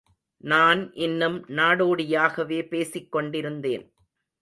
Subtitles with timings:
[0.43, 3.85] நான் இன்னும் நாடோடியாகவே பேசிக்கொண்டிருந்தேன்.